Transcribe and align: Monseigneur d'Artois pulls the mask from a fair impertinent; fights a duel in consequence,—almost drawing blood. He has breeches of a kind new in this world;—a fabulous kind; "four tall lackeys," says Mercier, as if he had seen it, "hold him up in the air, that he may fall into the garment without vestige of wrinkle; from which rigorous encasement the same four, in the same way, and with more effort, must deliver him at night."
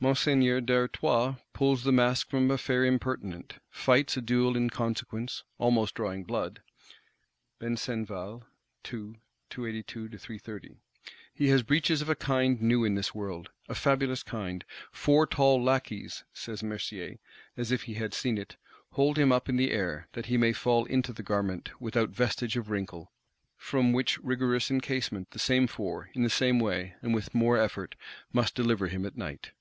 Monseigneur 0.00 0.60
d'Artois 0.60 1.36
pulls 1.54 1.84
the 1.84 1.92
mask 1.92 2.28
from 2.28 2.50
a 2.50 2.58
fair 2.58 2.84
impertinent; 2.84 3.54
fights 3.70 4.14
a 4.16 4.20
duel 4.20 4.54
in 4.54 4.68
consequence,—almost 4.68 5.94
drawing 5.94 6.22
blood. 6.24 6.60
He 7.60 7.66
has 11.46 11.62
breeches 11.62 12.02
of 12.02 12.08
a 12.08 12.14
kind 12.14 12.60
new 12.62 12.84
in 12.84 12.94
this 12.94 13.14
world;—a 13.14 13.74
fabulous 13.74 14.22
kind; 14.22 14.64
"four 14.92 15.26
tall 15.26 15.62
lackeys," 15.62 16.24
says 16.32 16.62
Mercier, 16.62 17.16
as 17.56 17.72
if 17.72 17.82
he 17.82 17.94
had 17.94 18.12
seen 18.12 18.36
it, 18.36 18.56
"hold 18.92 19.18
him 19.18 19.32
up 19.32 19.48
in 19.48 19.56
the 19.56 19.70
air, 19.72 20.08
that 20.12 20.26
he 20.26 20.36
may 20.36 20.52
fall 20.52 20.84
into 20.86 21.12
the 21.12 21.22
garment 21.22 21.70
without 21.80 22.10
vestige 22.10 22.56
of 22.58 22.68
wrinkle; 22.70 23.12
from 23.56 23.92
which 23.94 24.18
rigorous 24.18 24.70
encasement 24.70 25.30
the 25.30 25.38
same 25.38 25.66
four, 25.66 26.10
in 26.14 26.22
the 26.22 26.30
same 26.30 26.58
way, 26.60 26.94
and 27.00 27.14
with 27.14 27.34
more 27.34 27.56
effort, 27.58 27.94
must 28.32 28.54
deliver 28.54 28.88
him 28.88 29.06
at 29.06 29.16
night." 29.16 29.52